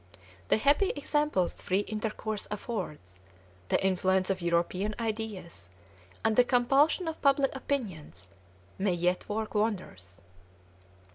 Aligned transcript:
The 0.47 0.57
happy 0.57 0.89
examples 0.95 1.61
free 1.61 1.81
intercourse 1.81 2.47
affords, 2.49 3.19
the 3.69 3.85
influence 3.85 4.31
of 4.31 4.41
European 4.41 4.95
ideas, 4.99 5.69
and 6.25 6.35
the 6.35 6.43
compulsion 6.43 7.07
of 7.07 7.21
public 7.21 7.55
opinion, 7.55 8.11
may 8.79 8.93
yet 8.95 9.29
work 9.29 9.53
wonders. 9.53 10.21